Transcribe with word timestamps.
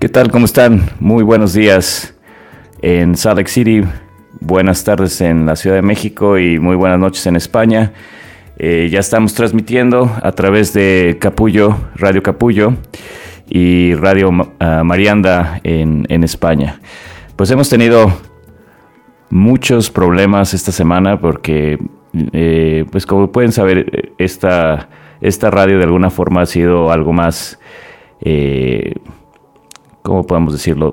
¿Qué 0.00 0.08
tal? 0.08 0.30
¿Cómo 0.30 0.46
están? 0.46 0.88
Muy 0.98 1.22
buenos 1.22 1.52
días 1.52 2.14
en 2.80 3.18
Salt 3.18 3.36
Lake 3.36 3.50
City, 3.50 3.82
buenas 4.40 4.82
tardes 4.82 5.20
en 5.20 5.44
la 5.44 5.56
Ciudad 5.56 5.76
de 5.76 5.82
México 5.82 6.38
y 6.38 6.58
muy 6.58 6.74
buenas 6.74 6.98
noches 6.98 7.26
en 7.26 7.36
España. 7.36 7.92
Eh, 8.56 8.88
ya 8.90 8.98
estamos 8.98 9.34
transmitiendo 9.34 10.10
a 10.22 10.32
través 10.32 10.72
de 10.72 11.18
Capullo, 11.20 11.76
Radio 11.96 12.22
Capullo 12.22 12.72
y 13.46 13.92
Radio 13.92 14.30
uh, 14.30 14.84
Marianda 14.84 15.60
en, 15.64 16.06
en, 16.08 16.24
España. 16.24 16.80
Pues 17.36 17.50
hemos 17.50 17.68
tenido 17.68 18.10
muchos 19.28 19.90
problemas 19.90 20.54
esta 20.54 20.72
semana 20.72 21.20
porque, 21.20 21.78
eh, 22.32 22.86
pues 22.90 23.04
como 23.04 23.30
pueden 23.30 23.52
saber, 23.52 24.14
esta, 24.16 24.88
esta 25.20 25.50
radio 25.50 25.76
de 25.76 25.84
alguna 25.84 26.08
forma 26.08 26.40
ha 26.40 26.46
sido 26.46 26.90
algo 26.90 27.12
más... 27.12 27.60
Eh, 28.22 28.94
¿cómo 30.02 30.26
podemos 30.26 30.52
decirlo? 30.52 30.92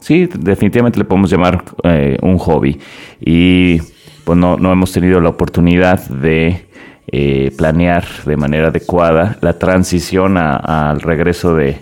Sí, 0.00 0.28
definitivamente 0.38 0.98
le 0.98 1.04
podemos 1.04 1.30
llamar 1.30 1.64
eh, 1.82 2.16
un 2.22 2.38
hobby. 2.38 2.78
Y 3.20 3.80
pues 4.24 4.38
no, 4.38 4.56
no, 4.56 4.72
hemos 4.72 4.92
tenido 4.92 5.20
la 5.20 5.30
oportunidad 5.30 6.08
de 6.08 6.66
eh, 7.08 7.52
planear 7.56 8.04
de 8.24 8.36
manera 8.36 8.68
adecuada 8.68 9.36
la 9.40 9.58
transición 9.58 10.36
al 10.36 11.00
regreso 11.00 11.54
de, 11.54 11.80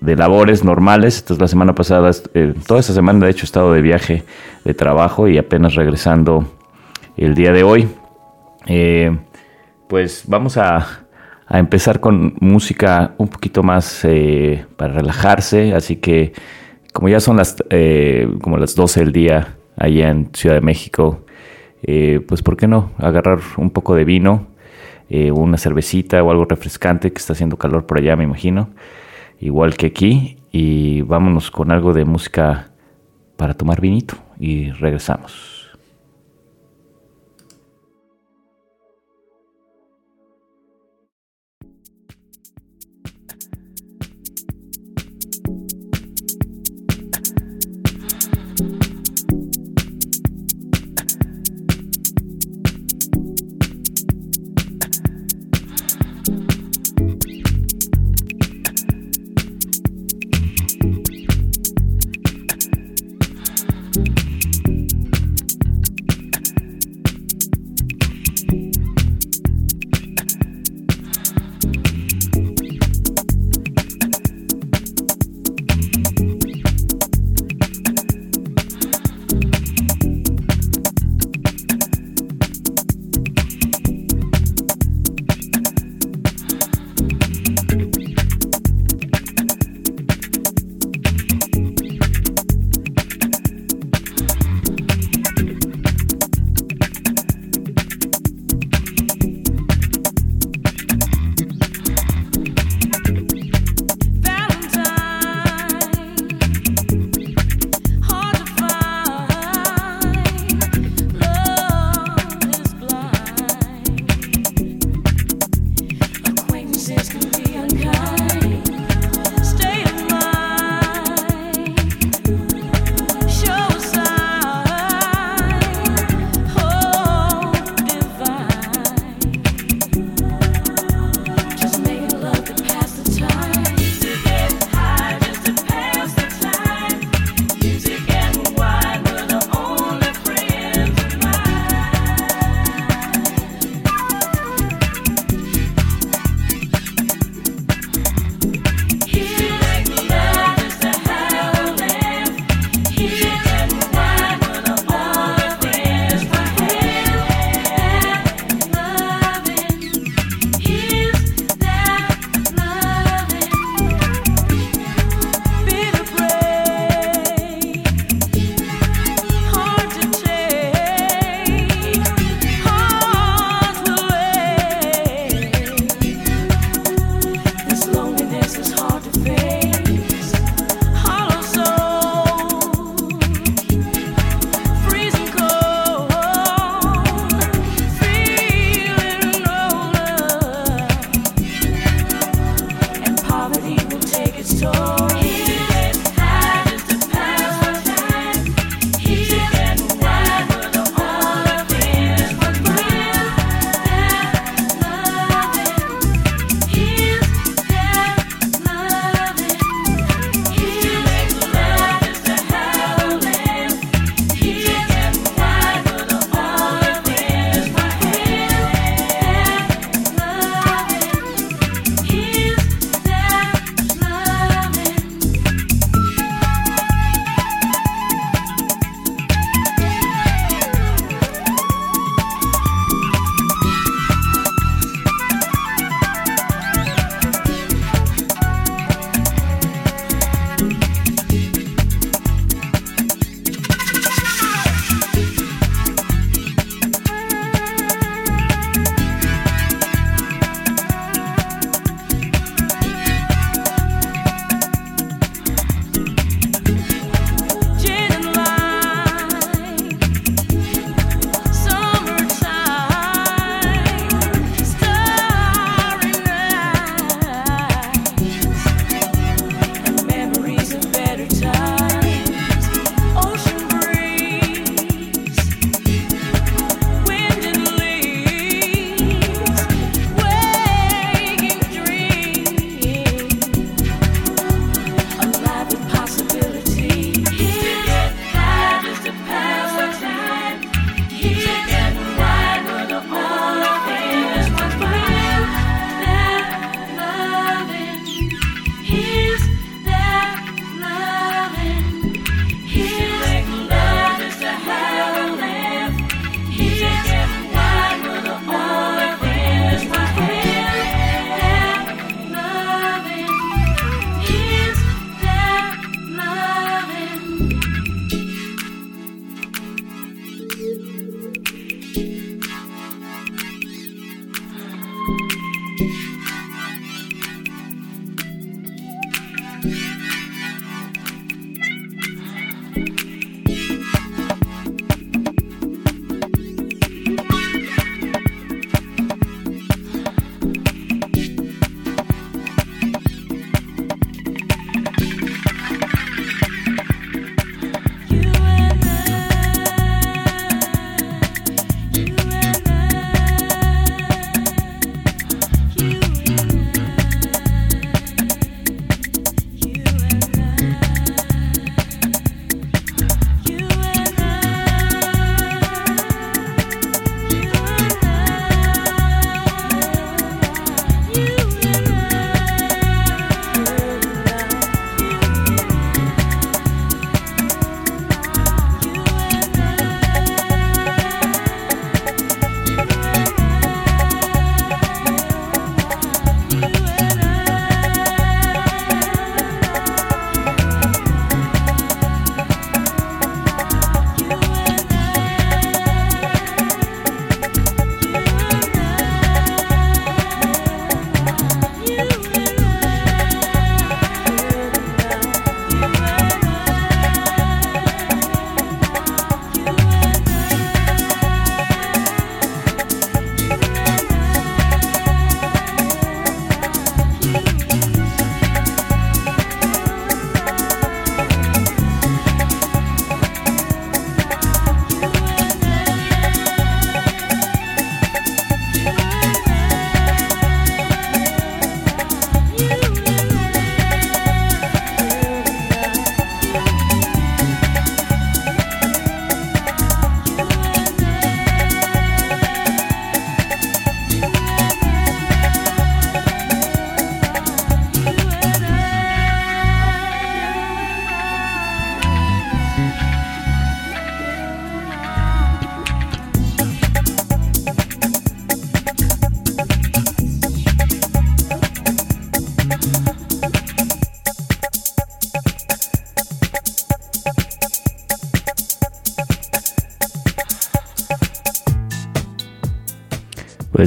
de, 0.00 0.16
labores 0.16 0.64
normales. 0.64 1.20
Entonces 1.20 1.40
la 1.40 1.48
semana 1.48 1.74
pasada, 1.74 2.10
eh, 2.34 2.54
toda 2.66 2.80
esta 2.80 2.92
semana 2.92 3.24
de 3.24 3.30
hecho 3.30 3.42
he 3.42 3.46
estado 3.46 3.72
de 3.72 3.82
viaje 3.82 4.24
de 4.64 4.74
trabajo 4.74 5.28
y 5.28 5.38
apenas 5.38 5.74
regresando 5.74 6.46
el 7.16 7.34
día 7.34 7.52
de 7.52 7.62
hoy. 7.62 7.88
pues 9.88 10.24
vamos 10.26 10.56
a 10.56 11.03
a 11.54 11.60
empezar 11.60 12.00
con 12.00 12.34
música 12.40 13.14
un 13.16 13.28
poquito 13.28 13.62
más 13.62 14.04
eh, 14.04 14.66
para 14.76 14.94
relajarse. 14.94 15.72
Así 15.72 15.96
que 15.96 16.32
como 16.92 17.08
ya 17.08 17.20
son 17.20 17.36
las, 17.36 17.54
eh, 17.70 18.28
como 18.42 18.58
las 18.58 18.74
12 18.74 18.98
del 18.98 19.12
día 19.12 19.56
allá 19.76 20.10
en 20.10 20.30
Ciudad 20.34 20.56
de 20.56 20.62
México, 20.62 21.24
eh, 21.84 22.20
pues 22.26 22.42
¿por 22.42 22.56
qué 22.56 22.66
no 22.66 22.90
agarrar 22.98 23.38
un 23.56 23.70
poco 23.70 23.94
de 23.94 24.04
vino, 24.04 24.48
una 25.32 25.58
cervecita 25.58 26.20
o 26.24 26.30
algo 26.32 26.44
refrescante 26.44 27.12
que 27.12 27.18
está 27.18 27.34
haciendo 27.34 27.56
calor 27.56 27.86
por 27.86 27.98
allá, 27.98 28.16
me 28.16 28.24
imagino, 28.24 28.70
igual 29.38 29.76
que 29.76 29.86
aquí, 29.86 30.38
y 30.50 31.02
vámonos 31.02 31.52
con 31.52 31.70
algo 31.70 31.92
de 31.92 32.04
música 32.04 32.72
para 33.36 33.54
tomar 33.54 33.80
vinito 33.80 34.16
y 34.40 34.72
regresamos. 34.72 35.53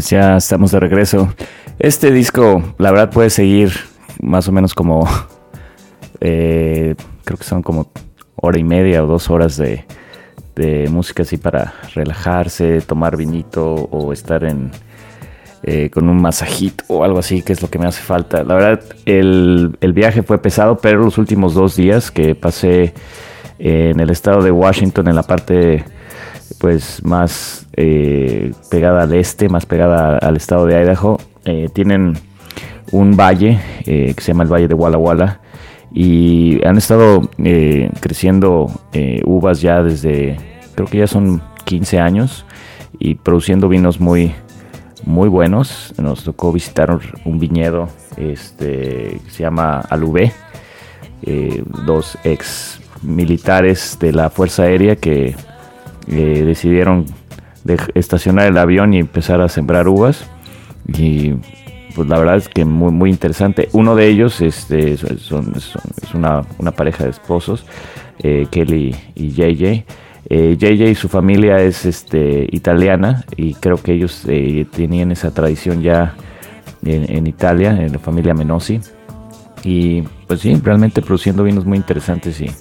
Pues 0.08 0.22
ya 0.22 0.38
estamos 0.38 0.72
de 0.72 0.80
regreso. 0.80 1.34
Este 1.80 2.12
disco, 2.12 2.64
la 2.78 2.92
verdad, 2.92 3.10
puede 3.10 3.30
seguir 3.30 3.74
más 4.22 4.48
o 4.48 4.54
menos 4.54 4.74
como. 4.74 5.06
Eh, 6.20 6.96
creo 7.26 7.38
que 7.38 7.44
son 7.44 7.62
como 7.62 7.92
hora 8.38 8.58
y 8.58 8.64
media 8.64 9.04
o 9.04 9.06
dos 9.06 9.30
horas 9.30 9.56
de, 9.56 9.86
música 10.90 11.22
así 11.22 11.38
para 11.38 11.76
relajarse, 11.94 12.82
tomar 12.82 13.18
vinito 13.18 13.74
o 13.92 14.14
estar 14.14 14.46
en. 14.46 14.72
Eh, 15.64 15.90
con 15.92 16.08
un 16.08 16.20
masajito 16.22 16.86
o 16.88 17.04
algo 17.04 17.20
así, 17.20 17.42
que 17.42 17.52
es 17.52 17.62
lo 17.62 17.70
que 17.70 17.78
me 17.78 17.86
hace 17.86 18.02
falta. 18.02 18.46
La 18.46 18.56
verdad, 18.56 18.84
el, 19.06 19.78
el 19.82 19.94
viaje 19.94 20.24
fue 20.24 20.42
pesado, 20.42 20.78
pero 20.78 21.04
los 21.04 21.18
últimos 21.18 21.54
dos 21.54 21.76
días 21.76 22.12
que 22.12 22.34
pasé 22.34 22.94
en 23.60 24.00
el 24.00 24.10
estado 24.10 24.42
de 24.42 24.52
Washington, 24.52 25.10
en 25.10 25.16
la 25.16 25.24
parte 25.24 25.84
pues 26.60 27.04
más 27.04 27.68
eh, 27.74 28.52
pegada 28.70 29.04
al 29.04 29.14
este, 29.14 29.50
más 29.50 29.66
pegada 29.66 30.18
al 30.18 30.38
estado 30.38 30.66
de 30.66 30.82
Idaho, 30.82 31.20
eh, 31.46 31.70
tienen 31.74 32.18
un 32.92 33.16
valle 33.16 33.60
eh, 33.86 34.14
que 34.16 34.22
se 34.22 34.32
llama 34.32 34.44
el 34.44 34.52
Valle 34.52 34.68
de 34.68 34.74
Walla 34.74 34.98
Walla 34.98 35.42
y 35.94 36.66
han 36.66 36.78
estado 36.78 37.30
creciendo 38.02 38.70
uvas 39.26 39.62
ya 39.62 39.82
desde, 39.82 40.38
creo 40.76 40.88
que 40.88 41.00
ya 41.00 41.08
son 41.08 41.42
15 41.64 42.00
años 42.00 42.46
y 43.00 43.16
produciendo 43.16 43.70
vinos 43.70 44.00
muy, 44.00 44.34
muy 45.06 45.30
buenos. 45.30 45.94
Nos 45.98 46.24
tocó 46.24 46.52
visitar 46.52 47.00
un 47.26 47.40
viñedo 47.40 47.88
este, 48.18 49.20
que 49.24 49.32
se 49.32 49.44
llama 49.44 49.80
Alubé, 49.90 50.34
dos 51.86 52.18
ex 52.24 52.80
militares 53.02 53.98
de 54.00 54.12
la 54.12 54.30
Fuerza 54.30 54.64
Aérea 54.64 54.98
que 54.98 55.36
eh, 56.08 56.44
decidieron 56.46 57.06
estacionar 57.94 58.48
el 58.48 58.58
avión 58.58 58.94
y 58.94 59.00
empezar 59.00 59.42
a 59.42 59.50
sembrar 59.50 59.88
uvas. 59.88 60.30
Y 60.88 61.34
pues 61.96 62.08
la 62.08 62.20
verdad 62.20 62.38
es 62.38 62.48
que 62.48 62.64
muy, 62.64 62.92
muy 62.92 63.10
interesante. 63.10 63.70
Uno 63.74 63.96
de 63.96 64.08
ellos 64.08 64.40
este, 64.42 64.98
son, 64.98 65.54
es 65.56 66.14
una, 66.14 66.44
una, 66.60 66.72
pareja 66.72 67.04
de 67.04 67.10
esposos, 67.10 67.66
eh, 68.20 68.46
Kelly 68.52 68.96
y 69.16 69.32
JJ. 69.32 69.86
Eh, 70.30 70.58
JJ 70.60 70.90
y 70.90 70.96
su 70.96 71.10
familia 71.10 71.58
es 71.58 71.86
este, 71.86 72.48
italiana 72.52 73.26
y 73.36 73.54
creo 73.56 73.78
que 73.78 73.94
ellos 73.94 74.24
eh, 74.28 74.66
tenían 74.72 75.12
esa 75.12 75.32
tradición 75.32 75.82
ya 75.82 76.16
en, 76.86 77.12
en, 77.12 77.28
Italia, 77.28 77.72
en 77.72 77.94
la 77.94 78.00
familia 78.00 78.34
Menosi. 78.34 78.80
Y 79.64 80.04
pues 80.28 80.42
sí, 80.42 80.56
realmente 80.64 81.02
produciendo 81.02 81.44
vinos 81.44 81.66
muy 81.66 81.78
interesantes 81.78 82.40
y 82.42 82.52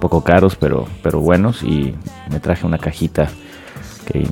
poco 0.00 0.24
caros, 0.24 0.56
pero, 0.56 0.86
pero 1.02 1.20
buenos. 1.20 1.62
Y 1.62 1.94
me 2.30 2.40
traje 2.40 2.66
una 2.66 2.78
cajita 2.78 3.28
que 4.06 4.26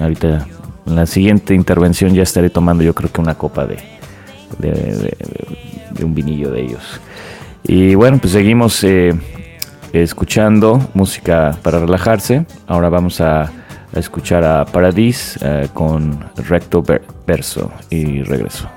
ahorita 0.00 0.46
en 0.86 0.96
la 0.96 1.06
siguiente 1.06 1.54
intervención 1.54 2.14
ya 2.14 2.22
estaré 2.22 2.50
tomando 2.50 2.82
yo 2.84 2.94
creo 2.94 3.10
que 3.10 3.20
una 3.20 3.34
copa 3.34 3.66
de, 3.66 3.78
de, 4.58 6.04
un 6.04 6.14
vinillo 6.14 6.50
de 6.50 6.62
ellos. 6.62 7.00
Y 7.62 7.94
bueno, 7.94 8.18
pues 8.18 8.32
seguimos 8.32 8.82
eh, 8.84 9.14
escuchando 9.92 10.90
música 10.94 11.56
para 11.62 11.80
relajarse. 11.80 12.46
Ahora 12.66 12.88
vamos 12.88 13.20
a, 13.20 13.50
escuchar 13.94 14.42
a 14.42 14.64
Paradis 14.64 15.38
eh, 15.40 15.68
con 15.72 16.18
Recto 16.36 16.82
Verso 17.24 17.70
y 17.90 18.22
regreso. 18.22 18.68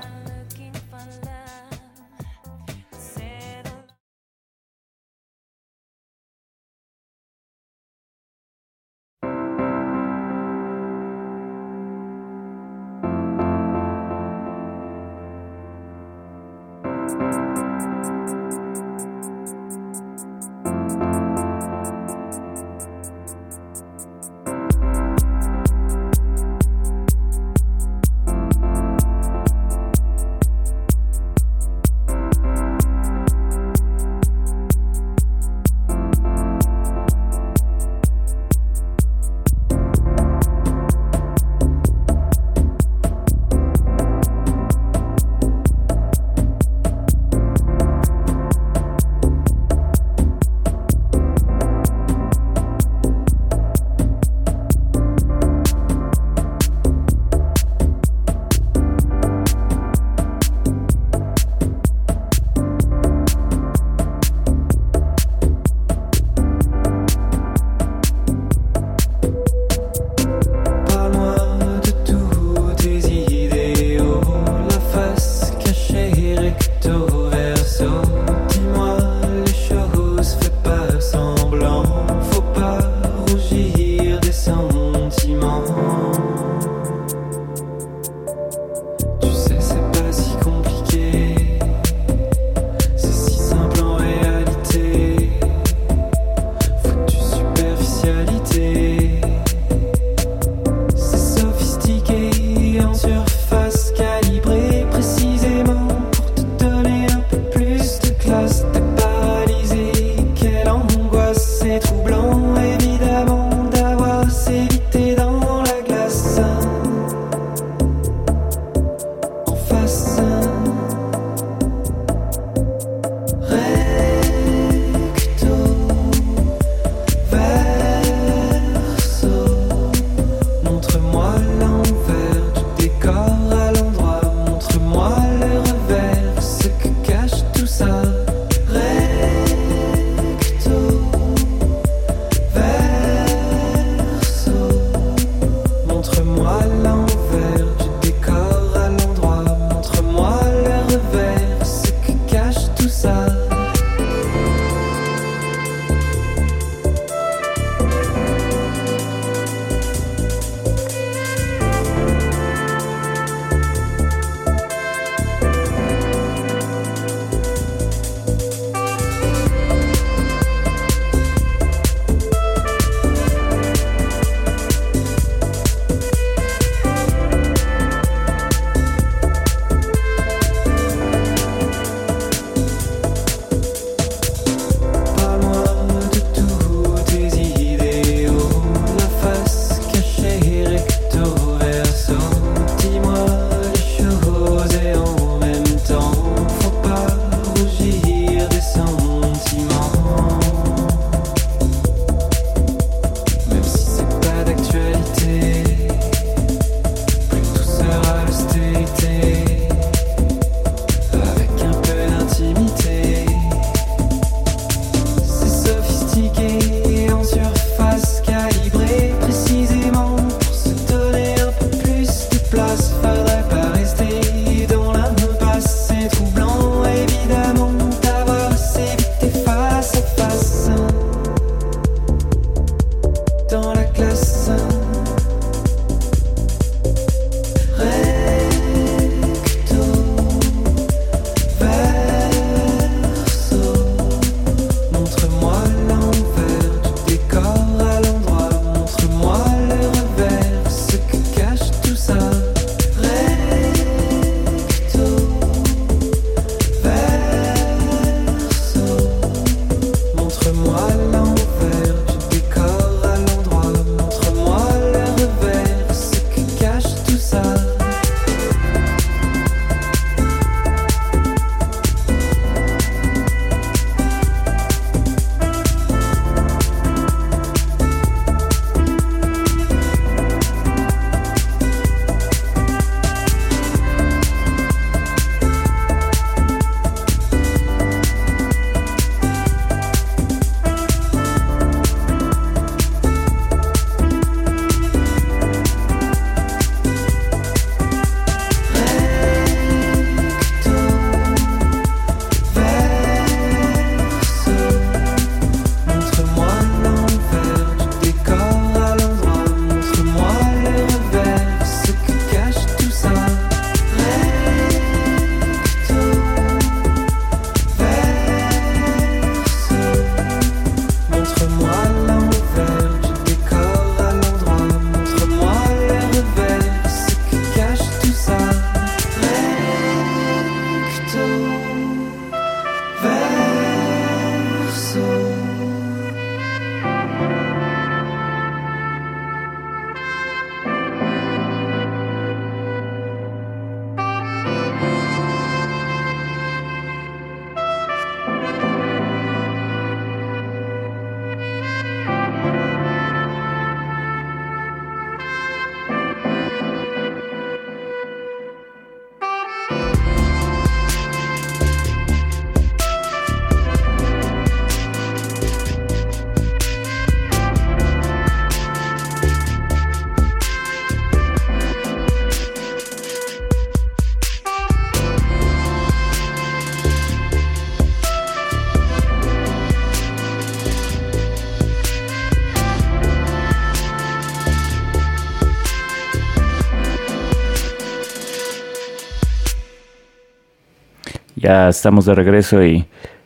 Estamos 391.50 392.04
de 392.04 392.14
regreso 392.14 392.62
y 392.62 392.84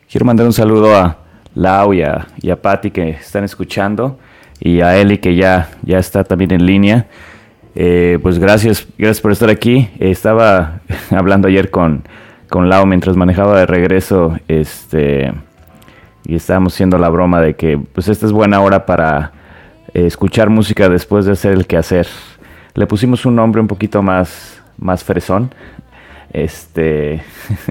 quiero 0.09 0.25
mandar 0.25 0.45
un 0.45 0.53
saludo 0.53 0.95
a 0.95 1.17
Lau 1.55 1.93
y 1.93 2.03
a, 2.03 2.25
y 2.41 2.55
Patti 2.55 2.89
que 2.89 3.09
están 3.09 3.43
escuchando 3.43 4.17
y 4.61 4.79
a 4.79 4.95
Eli 4.95 5.17
que 5.17 5.35
ya, 5.35 5.71
ya 5.81 5.97
está 5.97 6.23
también 6.23 6.53
en 6.53 6.65
línea. 6.65 7.07
Eh, 7.75 8.19
pues 8.23 8.39
gracias, 8.39 8.87
gracias 8.97 9.19
por 9.19 9.33
estar 9.33 9.49
aquí. 9.49 9.89
estaba 9.99 10.79
hablando 11.11 11.49
ayer 11.49 11.69
con, 11.69 12.03
con 12.49 12.69
Lau 12.69 12.85
mientras 12.85 13.17
manejaba 13.17 13.59
de 13.59 13.65
regreso 13.65 14.37
este, 14.47 15.33
y 16.23 16.35
estábamos 16.35 16.75
haciendo 16.75 16.97
la 16.97 17.09
broma 17.09 17.41
de 17.41 17.57
que 17.57 17.77
pues 17.77 18.07
esta 18.07 18.25
es 18.25 18.31
buena 18.31 18.61
hora 18.61 18.85
para 18.85 19.33
eh, 19.93 20.05
escuchar 20.05 20.49
música 20.49 20.87
después 20.87 21.25
de 21.25 21.33
hacer 21.33 21.51
el 21.51 21.67
quehacer. 21.67 22.07
Le 22.73 22.87
pusimos 22.87 23.25
un 23.25 23.35
nombre 23.35 23.59
un 23.59 23.67
poquito 23.67 24.01
más, 24.01 24.61
más 24.77 25.03
fresón. 25.03 25.53
Este, 26.33 27.21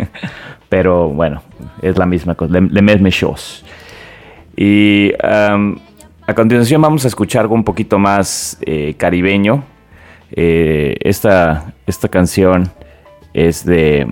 pero 0.69 1.09
bueno, 1.09 1.43
es 1.83 1.99
la 1.99 2.07
misma 2.07 2.37
cosa, 2.37 2.53
le, 2.53 2.81
mesme 2.81 3.11
shows. 3.11 3.65
Y 4.57 5.13
a 5.21 6.35
continuación 6.35 6.81
vamos 6.81 7.05
a 7.05 7.09
escuchar 7.09 7.43
algo 7.43 7.57
un 7.57 7.65
poquito 7.65 7.99
más 7.99 8.57
eh, 8.65 8.95
caribeño. 8.97 9.65
Eh, 10.31 10.97
esta, 11.01 11.75
esta 11.87 12.09
canción 12.09 12.71
es 13.35 13.67
de 13.67 14.07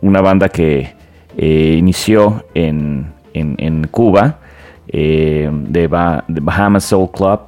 una 0.00 0.22
banda 0.22 0.48
que 0.48 0.94
eh, 1.36 1.76
inició 1.78 2.46
en, 2.54 3.12
en, 3.34 3.86
Cuba, 3.88 4.38
de, 4.88 5.50
de, 5.68 5.86
Bahamas 6.40 6.84
Soul 6.84 7.10
Club, 7.10 7.40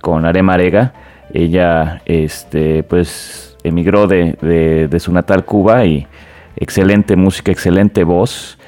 con 0.00 0.24
Arema 0.24 0.54
Arega. 0.54 0.94
Ella, 1.32 2.02
este, 2.06 2.82
pues 2.82 3.49
emigró 3.64 4.06
de, 4.06 4.96
su 4.98 5.12
natal 5.12 5.44
Cuba 5.44 5.84
y 5.84 6.06
excelente 6.56 7.16
música, 7.16 7.52
excelente 7.52 8.04
voz. 8.04 8.58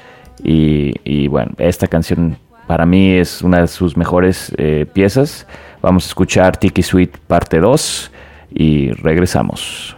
Y, 0.43 1.27
bueno, 1.27 1.51
esta 1.57 1.87
canción 1.87 2.37
para 2.67 2.85
mí 2.85 3.13
es 3.13 3.41
una 3.41 3.61
de 3.61 3.67
sus 3.67 3.95
mejores 3.95 4.53
eh, 4.57 4.85
piezas. 4.91 5.47
Vamos 5.81 6.05
a 6.05 6.07
escuchar 6.07 6.57
Tiki 6.57 6.81
Sweet 6.81 7.17
parte 7.27 7.59
2 7.59 8.11
y 8.53 8.91
regresamos. 8.91 9.95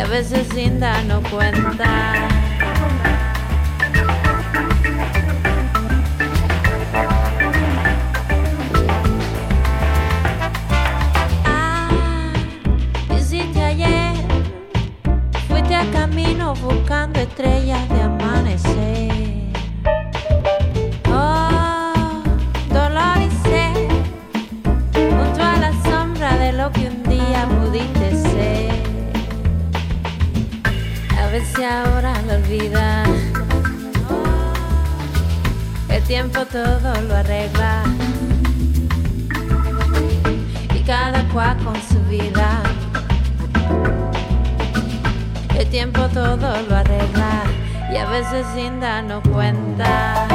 A 0.00 0.06
veces 0.06 0.46
sin 0.54 0.80
darnos 0.80 1.26
cuenta. 1.28 2.30
buscando 16.54 17.20
estrellas 17.20 17.88
de 17.88 18.02
amanecer. 18.02 18.19
El 35.88 36.02
tiempo 36.04 36.44
todo 36.46 37.00
lo 37.02 37.16
arregla. 37.16 37.84
Y 40.74 40.82
cada 40.82 41.22
cual 41.28 41.56
con 41.64 41.76
su 41.76 42.00
vida 42.08 42.62
tiempo 45.70 46.08
todo 46.12 46.62
lo 46.68 46.76
arregla 46.76 47.44
y 47.92 47.96
a 47.96 48.08
veces 48.08 48.44
sin 48.54 48.80
darnos 48.80 49.22
cuenta. 49.28 50.29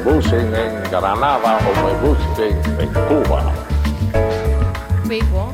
Busquen 0.00 0.54
en 0.54 0.90
Granada 0.90 1.58
o 1.58 1.86
me 1.86 2.08
busquen 2.08 2.58
en 2.78 2.88
Cuba. 3.08 3.52
Pipo, 5.08 5.52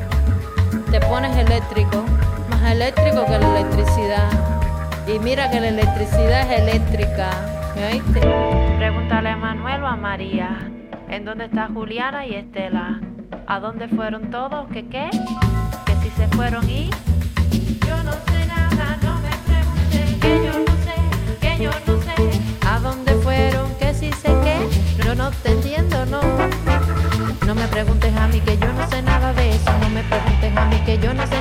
te 0.91 0.99
pones 1.01 1.35
eléctrico, 1.37 2.03
más 2.49 2.71
eléctrico 2.71 3.25
que 3.25 3.39
la 3.39 3.59
electricidad. 3.59 4.29
Y 5.07 5.19
mira 5.19 5.49
que 5.49 5.59
la 5.59 5.69
electricidad 5.69 6.51
es 6.51 6.61
eléctrica. 6.61 7.29
¿Me 7.75 7.87
oíste? 7.87 8.21
Pregúntale 8.77 9.29
a 9.29 9.37
Manuel 9.37 9.83
o 9.83 9.87
a 9.87 9.95
María. 9.95 10.57
¿En 11.09 11.25
dónde 11.25 11.45
está 11.45 11.69
Juliana 11.73 12.25
y 12.25 12.35
Estela? 12.35 12.99
¿A 13.47 13.59
dónde 13.59 13.87
fueron 13.87 14.29
todos? 14.29 14.67
¿Qué 14.73 14.87
qué? 14.87 15.09
Que 15.85 15.95
si 16.03 16.09
se 16.11 16.27
fueron 16.29 16.69
y... 16.69 16.89
preguntes 27.77 28.15
a 28.15 28.27
mí 28.27 28.39
que 28.41 28.57
yo 28.57 28.73
no 28.73 28.89
sé 28.89 29.03
nada 29.03 29.31
de 29.33 29.51
eso, 29.51 29.71
no 29.79 29.89
me 29.89 30.01
preguntes 30.01 30.57
a 30.57 30.65
mí 30.65 30.77
que 30.83 30.97
yo 30.97 31.13
no 31.13 31.27
sé 31.27 31.36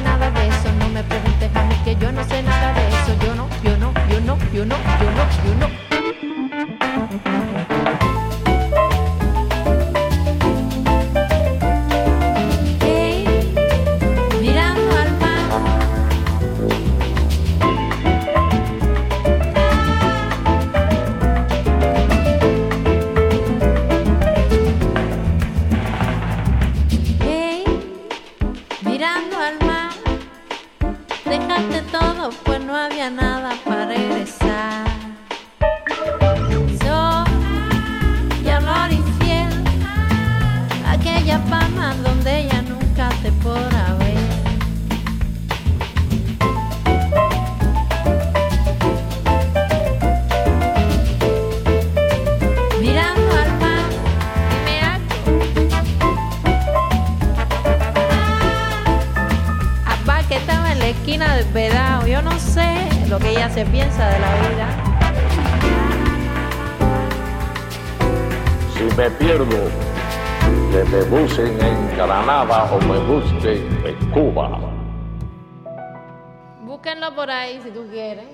si 77.63 77.71
tú 77.71 77.87
quieres. 77.91 78.25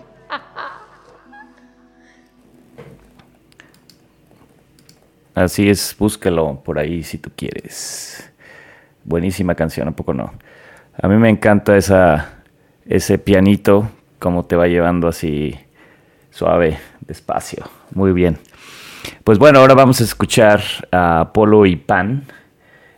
Así 5.35 5.68
es, 5.68 5.96
búsquelo 5.98 6.62
por 6.62 6.79
ahí 6.79 7.03
si 7.03 7.18
tú 7.18 7.31
quieres. 7.35 8.31
Buenísima 9.05 9.55
canción, 9.55 9.88
¿a 9.88 9.92
poco 9.92 10.14
no? 10.14 10.33
A 11.01 11.09
mí 11.09 11.16
me 11.16 11.31
encanta 11.31 11.77
esa, 11.77 12.42
ese 12.87 13.18
pianito, 13.18 13.88
cómo 14.18 14.44
te 14.44 14.57
va 14.57 14.66
llevando 14.68 15.09
así 15.09 15.59
suave, 16.31 16.79
despacio. 17.01 17.64
Muy 17.94 18.12
bien. 18.12 18.38
Pues 19.25 19.38
bueno, 19.38 19.61
ahora 19.61 19.75
vamos 19.75 20.01
a 20.01 20.05
escuchar 20.05 20.62
a 20.90 21.31
Polo 21.33 21.66
y 21.66 21.77
Pan 21.77 22.25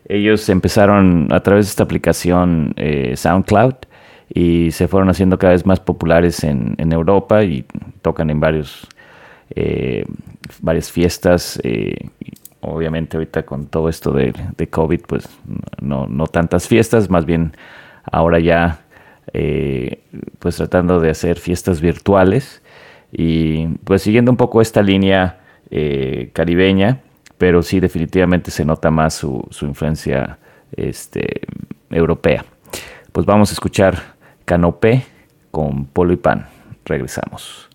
ellos 0.06 0.48
empezaron 0.48 1.28
a 1.32 1.40
través 1.40 1.66
de 1.66 1.70
esta 1.70 1.82
aplicación 1.82 2.74
eh, 2.76 3.14
SoundCloud 3.16 3.74
y 4.34 4.72
se 4.72 4.88
fueron 4.88 5.08
haciendo 5.08 5.38
cada 5.38 5.52
vez 5.52 5.64
más 5.64 5.80
populares 5.80 6.44
en, 6.44 6.76
Europa 6.92 7.42
y 7.44 7.64
tocan 8.02 8.28
en 8.30 8.40
varios, 8.40 8.86
eh, 9.50 10.04
varias 10.60 10.90
fiestas. 10.90 11.58
Eh, 11.62 11.96
obviamente 12.60 13.16
ahorita 13.16 13.44
con 13.44 13.66
todo 13.66 13.88
esto 13.88 14.12
de, 14.12 14.34
COVID, 14.70 15.00
pues 15.06 15.28
no, 15.80 16.06
no, 16.06 16.26
tantas 16.26 16.66
fiestas, 16.68 17.08
más 17.08 17.24
bien 17.24 17.52
ahora 18.10 18.38
ya 18.40 18.80
pues 20.38 20.56
tratando 20.56 21.00
de 21.00 21.10
hacer 21.10 21.38
fiestas 21.38 21.80
virtuales 21.80 22.62
y 23.10 23.66
pues 23.84 24.02
siguiendo 24.02 24.30
un 24.30 24.36
poco 24.36 24.60
esta 24.60 24.82
línea 24.82 25.40
caribeña 26.32 27.00
pero 27.38 27.62
sí 27.62 27.80
definitivamente 27.80 28.50
se 28.50 28.64
nota 28.64 28.90
más 28.90 29.14
su, 29.14 29.46
influencia 29.62 30.38
este, 30.76 31.42
europea. 31.90 32.44
Pues 33.12 33.26
vamos 33.26 33.50
a 33.50 33.52
escuchar 33.52 34.13
Canopé 34.44 35.06
con 35.50 35.86
Polo 35.86 36.12
y 36.12 36.16
Pan. 36.16 36.48
Regresamos. 36.84 37.70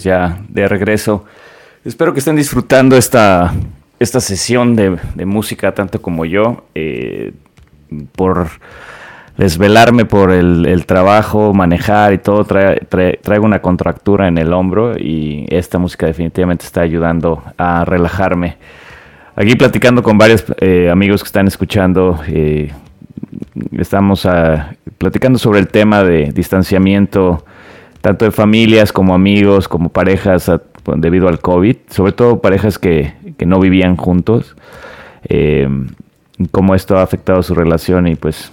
Pues 0.00 0.04
ya 0.04 0.38
de 0.48 0.66
regreso. 0.66 1.26
Espero 1.84 2.14
que 2.14 2.20
estén 2.20 2.36
disfrutando 2.36 2.96
esta, 2.96 3.52
esta 3.98 4.20
sesión 4.20 4.74
de, 4.74 4.96
música 5.26 5.74
tanto 5.74 6.00
como 6.00 6.24
yo. 6.24 6.64
Eh, 6.74 7.32
por 8.16 8.48
desvelarme 9.36 10.06
por 10.06 10.30
el, 10.30 10.86
trabajo, 10.86 11.52
manejar 11.52 12.14
y 12.14 12.18
todo, 12.18 12.46
traigo 12.46 13.44
una 13.44 13.60
contractura 13.60 14.28
en 14.28 14.38
el 14.38 14.54
hombro 14.54 14.96
y 14.96 15.44
esta 15.50 15.78
música 15.78 16.06
definitivamente 16.06 16.64
está 16.64 16.80
ayudando 16.80 17.42
a 17.58 17.84
relajarme. 17.84 18.56
Aquí 19.36 19.54
platicando 19.54 20.02
con 20.02 20.16
varios 20.16 20.44
eh, 20.60 20.88
amigos 20.90 21.22
que 21.22 21.26
están 21.26 21.46
escuchando, 21.46 22.20
eh, 22.26 22.72
estamos 23.76 24.24
ah, 24.24 24.74
platicando 24.96 25.38
sobre 25.38 25.58
el 25.58 25.68
tema 25.68 26.02
de 26.04 26.32
distanciamiento 26.32 27.44
tanto 28.00 28.24
de 28.24 28.30
familias 28.30 28.92
como 28.92 29.14
amigos, 29.14 29.68
como 29.68 29.90
parejas 29.90 30.50
debido 30.96 31.28
al 31.28 31.40
COVID, 31.40 31.76
sobre 31.88 32.12
todo 32.12 32.40
parejas 32.40 32.78
que, 32.78 33.12
no 33.46 33.60
vivían 33.60 33.96
juntos, 33.96 34.56
eh, 35.28 35.68
cómo 36.50 36.74
esto 36.74 36.98
ha 36.98 37.02
afectado 37.02 37.42
su 37.42 37.54
relación 37.54 38.06
y 38.06 38.16
pues, 38.16 38.52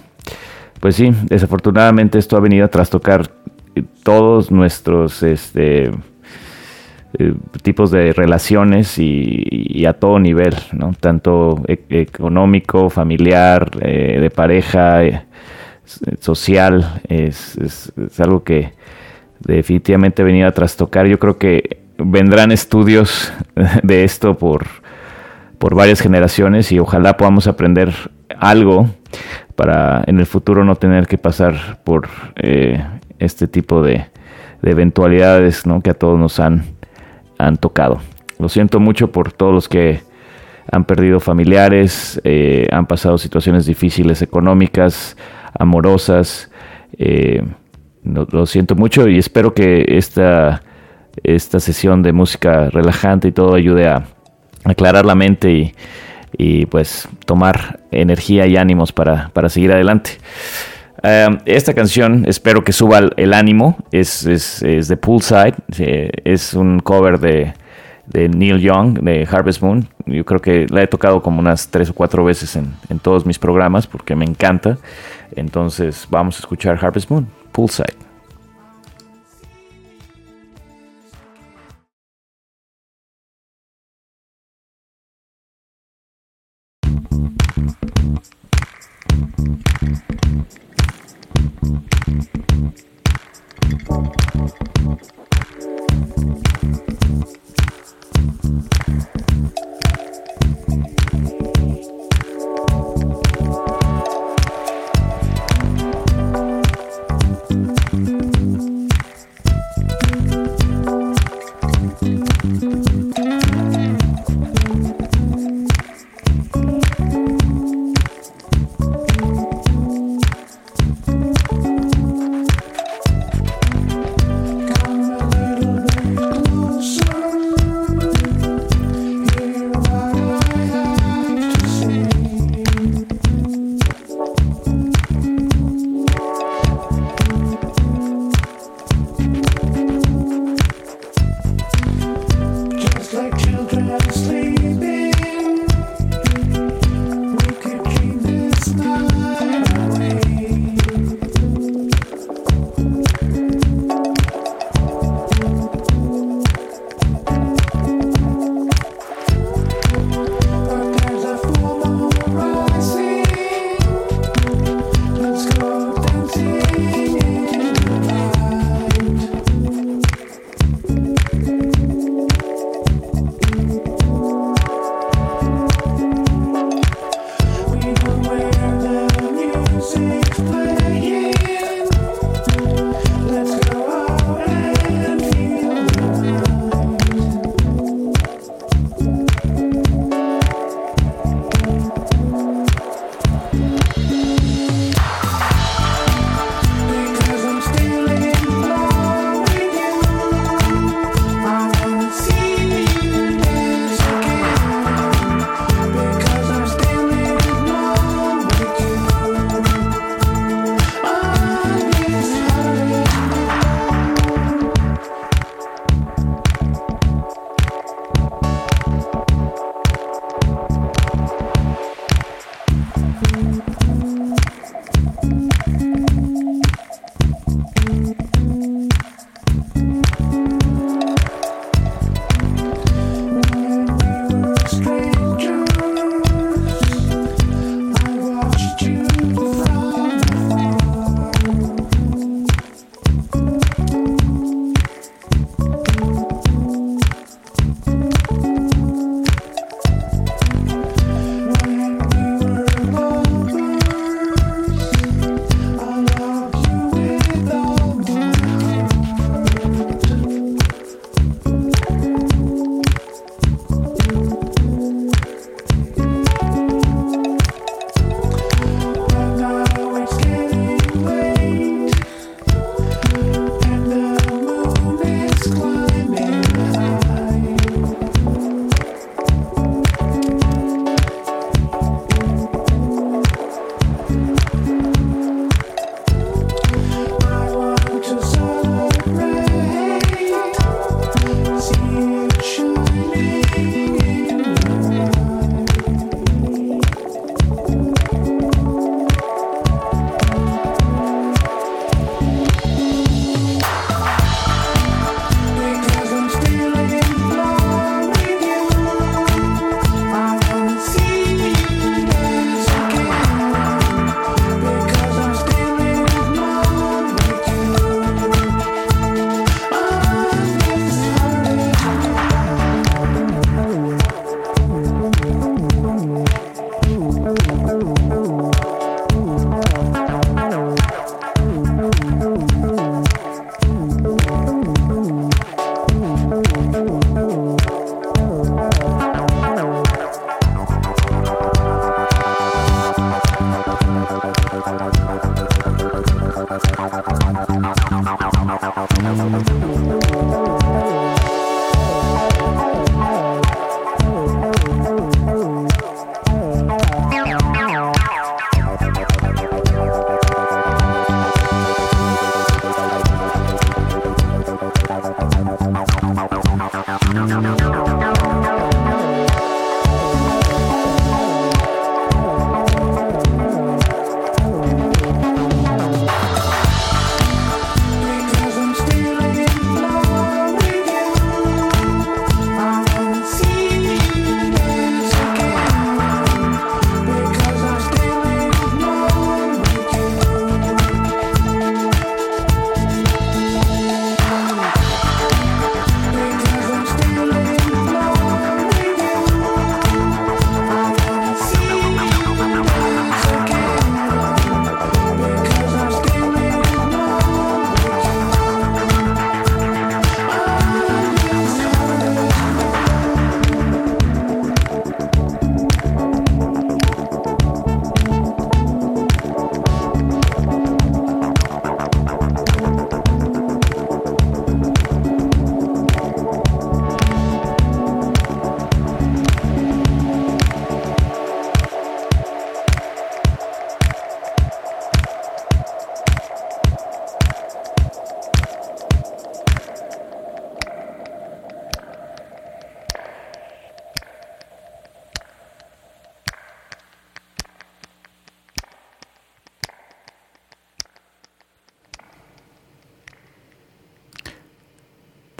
pues 0.80 0.96
sí, 0.96 1.12
desafortunadamente 1.24 2.18
esto 2.18 2.36
ha 2.36 2.40
venido 2.40 2.64
a 2.64 2.68
trastocar 2.68 3.30
todos 4.02 4.50
nuestros 4.50 5.22
este, 5.22 5.90
eh, 7.18 7.34
tipos 7.62 7.90
de 7.90 8.12
relaciones 8.12 8.98
y, 8.98 9.84
a 9.86 9.94
todo 9.94 10.18
nivel, 10.18 10.54
¿no? 10.72 10.92
tanto 10.98 11.62
e, 11.66 11.80
económico, 11.88 12.90
familiar, 12.90 13.70
eh, 13.80 14.18
de 14.20 14.30
pareja, 14.30 15.00
social, 16.20 17.00
es, 17.08 17.56
es 17.56 18.20
algo 18.20 18.44
que 18.44 18.72
definitivamente 19.40 20.22
venir 20.22 20.44
a 20.44 20.52
trastocar. 20.52 21.06
Yo 21.06 21.18
creo 21.18 21.38
que 21.38 21.82
vendrán 21.98 22.52
estudios 22.52 23.32
de 23.82 24.04
esto 24.04 24.36
por 24.36 24.66
por 25.58 25.74
varias 25.74 26.00
generaciones 26.00 26.72
y 26.72 26.78
ojalá 26.78 27.16
podamos 27.16 27.46
aprender 27.46 27.92
algo 28.38 28.88
para 29.56 30.04
en 30.06 30.20
el 30.20 30.26
futuro 30.26 30.64
no 30.64 30.76
tener 30.76 31.06
que 31.06 31.18
pasar 31.18 31.80
por 31.84 32.08
eh, 32.36 32.82
este 33.18 33.48
tipo 33.48 33.82
de, 33.82 34.06
eventualidades 34.62 35.66
¿no? 35.66 35.80
que 35.80 35.90
a 35.90 35.94
todos 35.94 36.18
nos 36.18 36.40
han, 36.40 36.64
han 37.38 37.56
tocado. 37.56 38.00
Lo 38.38 38.48
siento 38.48 38.80
mucho 38.80 39.10
por 39.10 39.32
todos 39.32 39.52
los 39.52 39.68
que 39.68 40.00
han 40.70 40.84
perdido 40.84 41.18
familiares, 41.20 42.20
eh, 42.24 42.68
han 42.70 42.86
pasado 42.86 43.18
situaciones 43.18 43.66
difíciles 43.66 44.20
económicas, 44.22 45.16
amorosas. 45.58 46.50
Eh, 46.98 47.42
lo, 48.04 48.46
siento 48.46 48.74
mucho 48.74 49.08
y 49.08 49.18
espero 49.18 49.54
que 49.54 49.84
esta, 49.88 50.62
esta 51.22 51.60
sesión 51.60 52.02
de 52.02 52.12
música 52.12 52.70
relajante 52.70 53.28
y 53.28 53.32
todo 53.32 53.54
ayude 53.54 53.88
a 53.88 54.06
aclarar 54.64 55.04
la 55.04 55.14
mente 55.14 55.74
y, 56.36 56.66
pues 56.66 57.08
tomar 57.24 57.80
energía 57.90 58.46
y 58.46 58.56
ánimos 58.56 58.92
para, 58.92 59.30
seguir 59.48 59.72
adelante. 59.72 60.12
Eh, 61.02 61.28
esta 61.46 61.74
canción 61.74 62.24
espero 62.26 62.64
que 62.64 62.72
suba 62.72 63.00
el, 63.16 63.32
ánimo, 63.34 63.76
es, 63.92 64.26
es, 64.26 64.62
es 64.62 64.88
de 64.88 64.96
Poolside, 64.96 65.54
es 66.24 66.54
un 66.54 66.80
cover 66.80 67.18
de 67.18 67.54
de 68.08 68.28
Neil 68.28 68.58
Young, 68.58 69.00
de 69.00 69.26
Harvest 69.30 69.62
Moon. 69.62 69.86
Yo 70.06 70.24
creo 70.24 70.40
que 70.40 70.66
la 70.70 70.82
he 70.82 70.86
tocado 70.86 71.22
como 71.22 71.40
unas 71.40 71.68
tres 71.68 71.90
o 71.90 71.94
cuatro 71.94 72.24
veces 72.24 72.56
en, 72.56 72.74
en 72.88 72.98
todos 72.98 73.26
mis 73.26 73.38
programas 73.38 73.86
porque 73.86 74.16
me 74.16 74.24
encanta. 74.24 74.78
Entonces 75.36 76.06
vamos 76.10 76.36
a 76.36 76.40
escuchar 76.40 76.78
Harvest 76.82 77.10
Moon, 77.10 77.28
Poolside. 77.58 78.07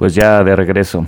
Pues 0.09 0.14
ya 0.14 0.42
de 0.42 0.56
regreso. 0.56 1.06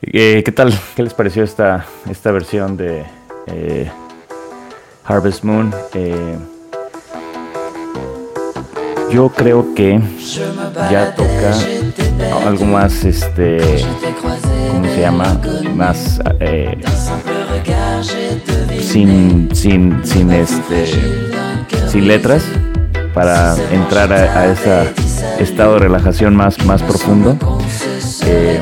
Eh, 0.00 0.42
¿Qué 0.44 0.52
tal? 0.52 0.72
¿Qué 0.94 1.02
les 1.02 1.12
pareció 1.12 1.42
esta, 1.42 1.86
esta 2.08 2.30
versión 2.30 2.76
de 2.76 3.04
eh, 3.48 3.90
Harvest 5.02 5.42
Moon? 5.42 5.74
Eh, 5.92 6.36
yo 9.10 9.28
creo 9.30 9.74
que 9.74 10.00
ya 10.88 11.16
toca 11.16 12.46
algo 12.46 12.64
más, 12.64 13.04
este, 13.04 13.58
¿cómo 14.70 14.84
se 14.84 15.00
llama? 15.00 15.40
Más 15.74 16.20
sin, 18.80 19.48
sin, 19.52 20.06
sin, 20.06 20.30
este, 20.30 20.86
sin 21.88 22.06
letras 22.06 22.44
para 23.12 23.56
entrar 23.72 24.12
a, 24.12 24.46
ese 24.46 25.11
estado 25.38 25.74
de 25.74 25.80
relajación 25.80 26.36
más, 26.36 26.64
más 26.64 26.82
profundo. 26.82 27.36
Eh, 28.24 28.60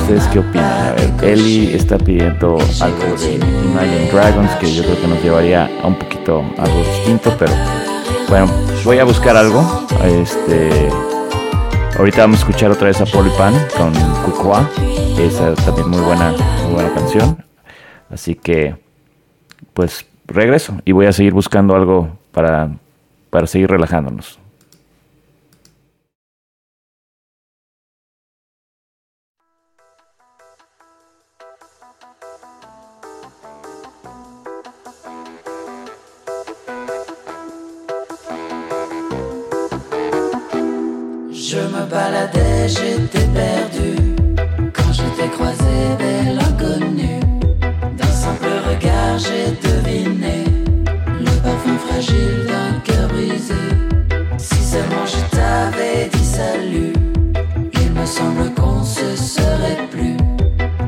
¿Ustedes 0.00 0.26
qué 0.28 0.38
opinan? 0.38 0.88
A 0.88 0.92
ver, 0.92 1.12
Eli 1.22 1.74
está 1.74 1.96
pidiendo 1.96 2.58
algo 2.80 3.16
de 3.18 3.34
Imagine 3.34 4.10
Dragons 4.12 4.50
que 4.56 4.74
yo 4.74 4.82
creo 4.82 5.00
que 5.00 5.06
nos 5.06 5.22
llevaría 5.22 5.70
a 5.82 5.86
un 5.86 5.94
poquito 5.94 6.44
algo 6.58 6.78
distinto, 6.78 7.34
pero 7.38 7.52
bueno, 8.28 8.46
voy 8.84 8.98
a 8.98 9.04
buscar 9.04 9.36
algo. 9.36 9.86
Este, 10.04 10.90
ahorita 11.98 12.20
vamos 12.20 12.38
a 12.38 12.40
escuchar 12.40 12.70
otra 12.70 12.88
vez 12.88 13.00
a 13.00 13.06
Polipan 13.06 13.54
con 13.76 13.94
Kukua, 14.24 14.68
esa 15.18 15.52
es 15.52 15.64
también 15.64 15.88
muy 15.88 16.00
buena, 16.00 16.32
muy 16.64 16.74
buena 16.74 16.92
canción. 16.92 17.42
Así 18.10 18.34
que, 18.34 18.76
pues 19.72 20.06
regreso 20.26 20.74
y 20.84 20.92
voy 20.92 21.06
a 21.06 21.12
seguir 21.12 21.32
buscando 21.32 21.74
algo 21.74 22.10
para, 22.32 22.70
para 23.30 23.46
seguir 23.46 23.70
relajándonos. 23.70 24.38
Baladais, 41.90 42.68
j'étais 42.68 43.26
perdu 43.34 44.14
quand 44.72 44.92
je 44.92 45.02
t'ai 45.16 45.28
croisé, 45.28 45.74
belle 45.98 46.38
inconnue. 46.38 47.20
D'un 47.96 48.14
simple 48.24 48.48
regard, 48.68 49.18
j'ai 49.18 49.50
deviné 49.68 50.44
parfum 51.44 51.76
fragile 51.86 52.46
d'un 52.46 52.80
cœur 52.80 53.08
brisé. 53.08 53.64
Si 54.38 54.62
seulement 54.72 55.06
je 55.06 55.36
t'avais 55.36 56.08
dit 56.12 56.24
salut, 56.24 56.92
il 57.80 57.90
me 57.92 58.06
semble 58.06 58.52
qu'on 58.54 58.82
se 58.82 59.16
serait 59.16 59.86
plus. 59.90 60.16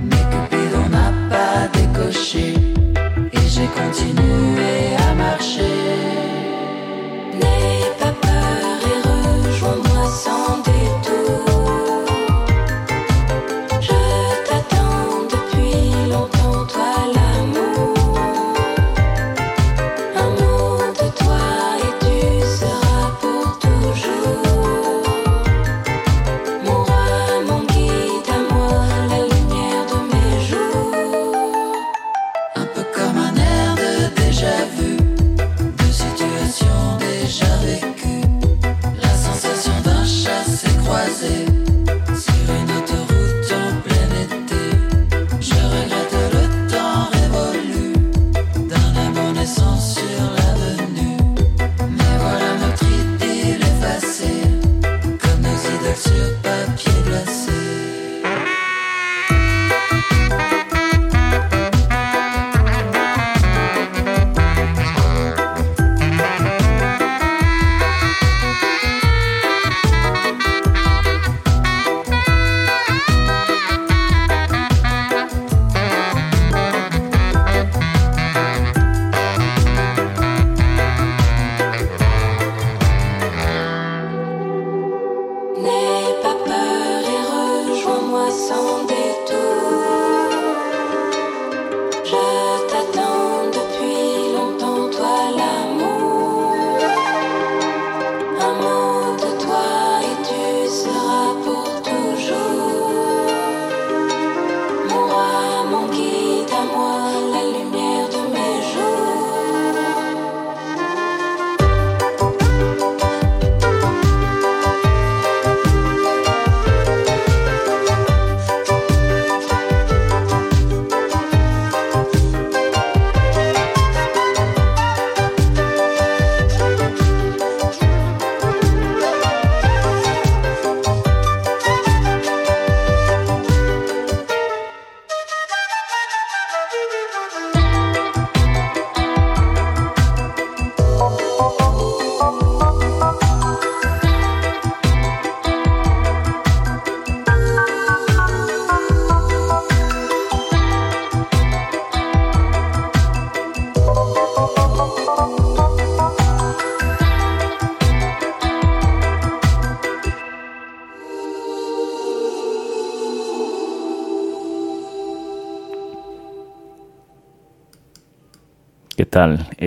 Mais 0.08 0.24
Cupidon 0.32 0.88
n'a 0.90 1.12
pas 1.30 1.68
décoché, 1.78 2.54
et 3.32 3.46
j'ai 3.48 3.68
continué 3.80 4.96
à 5.08 5.14
marcher. 5.14 6.05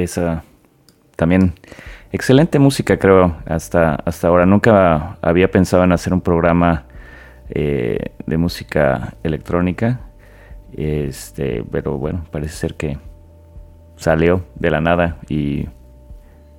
Esa 0.03 0.43
también 1.15 1.53
excelente 2.11 2.59
música, 2.59 2.97
creo, 2.97 3.35
hasta, 3.45 3.95
hasta 3.95 4.27
ahora. 4.27 4.45
Nunca 4.45 5.17
había 5.21 5.51
pensado 5.51 5.83
en 5.83 5.91
hacer 5.91 6.13
un 6.13 6.21
programa 6.21 6.85
eh, 7.49 8.13
de 8.25 8.37
música 8.37 9.15
electrónica. 9.23 9.99
Este, 10.71 11.63
pero 11.71 11.97
bueno, 11.97 12.25
parece 12.31 12.55
ser 12.55 12.75
que 12.75 12.97
salió 13.95 14.45
de 14.55 14.71
la 14.71 14.79
nada 14.79 15.17
y, 15.27 15.67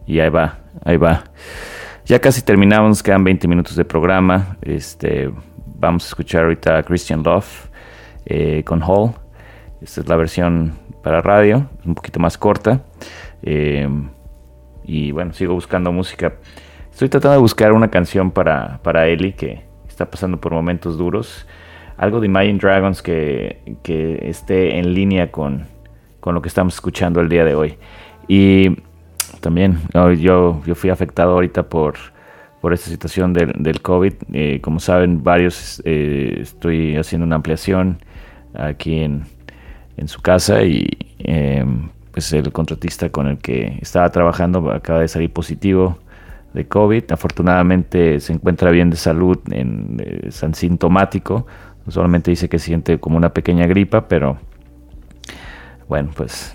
y 0.07 0.20
ahí 0.20 0.28
va, 0.28 0.59
ahí 0.84 0.97
va. 0.97 1.24
Ya 2.05 2.20
casi 2.20 2.43
terminamos, 2.43 3.03
quedan 3.03 3.24
20 3.24 3.49
minutos 3.49 3.76
de 3.76 3.84
programa. 3.84 4.57
Este, 4.62 5.30
vamos 5.78 6.05
a 6.05 6.09
escuchar 6.09 6.45
ahorita 6.45 6.78
a 6.78 6.82
Christian 6.82 7.22
Love 7.22 7.70
eh, 8.26 8.62
con 8.64 8.82
Hall. 8.82 9.12
Esta 9.80 10.01
es 10.03 10.09
la 10.09 10.16
versión 10.16 10.72
para 11.03 11.22
radio, 11.22 11.70
un 11.84 11.95
poquito 11.95 12.20
más 12.20 12.36
corta. 12.36 12.82
Eh, 13.43 13.88
y 14.84 15.12
bueno, 15.12 15.32
sigo 15.32 15.55
buscando 15.55 15.93
música. 15.93 16.34
Estoy 16.91 17.09
tratando 17.09 17.36
de 17.36 17.41
buscar 17.41 17.72
una 17.72 17.88
canción 17.88 18.30
para, 18.30 18.80
para 18.82 19.07
Ellie 19.07 19.32
que 19.32 19.62
está 19.88 20.11
pasando 20.11 20.41
por 20.41 20.53
momentos 20.53 20.99
duros. 20.99 21.47
Algo 21.97 22.20
de 22.20 22.26
Imagine 22.26 22.59
Dragons 22.59 23.03
que, 23.03 23.76
que 23.82 24.28
esté 24.28 24.78
en 24.78 24.95
línea 24.95 25.30
con, 25.30 25.66
con, 26.20 26.34
lo 26.34 26.43
que 26.43 26.49
estamos 26.49 26.74
escuchando 26.74 27.20
el 27.20 27.28
día 27.28 27.45
de 27.45 27.55
hoy. 27.55 27.76
Y 28.26 28.76
también 29.41 29.78
yo, 29.93 30.62
yo 30.64 30.74
fui 30.74 30.91
afectado 30.91 31.32
ahorita 31.32 31.68
por, 31.68 31.95
por 32.61 32.72
esta 32.72 32.91
situación 32.91 33.32
del, 33.32 33.53
del 33.59 33.80
COVID. 33.82 34.14
Eh, 34.32 34.61
como 34.62 34.80
saben, 34.80 35.22
varios 35.22 35.82
eh, 35.84 36.38
estoy 36.41 36.97
haciendo 36.97 37.26
una 37.26 37.36
ampliación 37.36 37.99
aquí 38.55 39.01
en, 39.01 39.24
en 39.97 40.09
su 40.09 40.20
casa 40.20 40.62
y 40.62 40.88
eh, 41.18 41.64
pues 42.12 42.32
el 42.32 42.50
contratista 42.52 43.11
con 43.11 43.26
el 43.26 43.38
que 43.38 43.78
estaba 43.80 44.08
trabajando 44.11 44.70
acaba 44.70 45.00
de 45.00 45.08
salir 45.08 45.32
positivo 45.32 45.98
de 46.52 46.66
COVID. 46.66 47.12
Afortunadamente 47.12 48.20
se 48.20 48.32
encuentra 48.32 48.70
bien 48.70 48.90
de 48.90 48.96
salud, 48.96 49.38
en, 49.50 50.00
eh, 50.00 50.20
es 50.28 50.42
asintomático. 50.42 51.46
Solamente 51.88 52.30
dice 52.30 52.48
que 52.48 52.58
siente 52.58 52.98
como 52.98 53.16
una 53.16 53.32
pequeña 53.32 53.66
gripa, 53.66 54.06
pero 54.06 54.38
bueno, 55.88 56.11
pues 56.14 56.54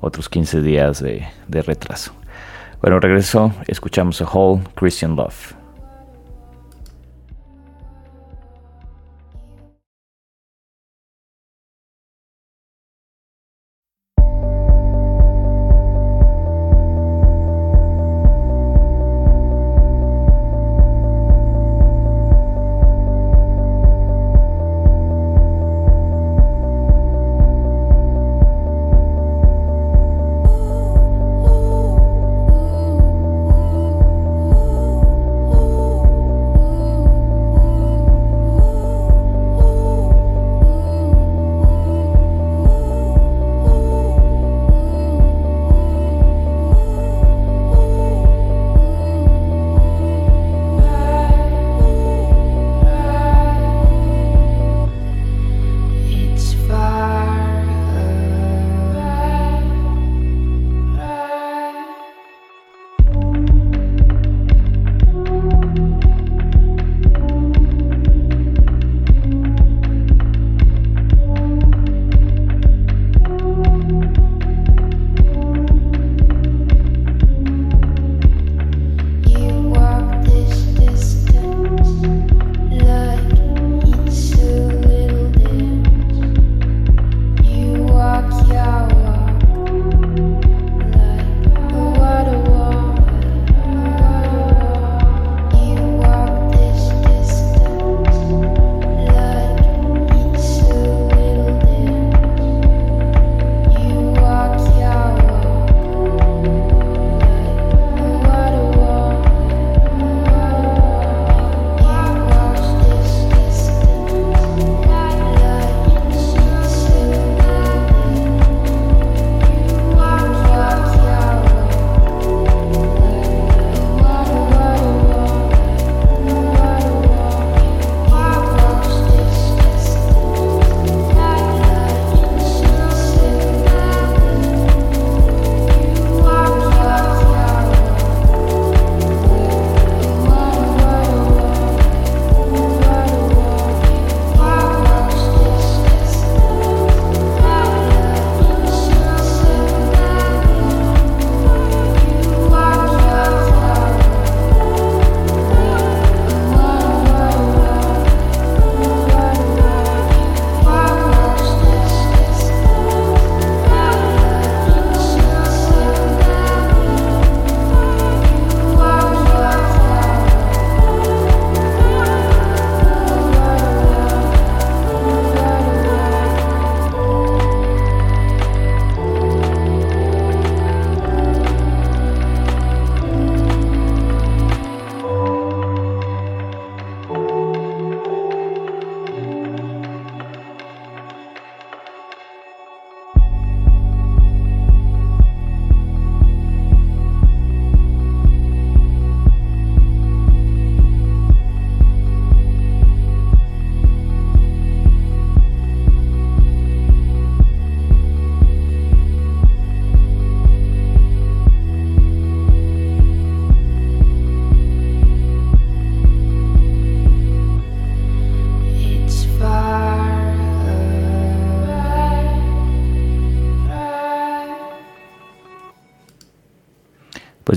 otros 0.00 0.28
15 0.28 0.62
días 0.62 1.00
de, 1.00 1.26
de 1.48 1.62
retraso. 1.62 2.12
Bueno, 2.80 3.00
regreso, 3.00 3.52
escuchamos 3.66 4.20
a 4.20 4.24
Whole 4.24 4.62
Christian 4.74 5.16
Love. 5.16 5.61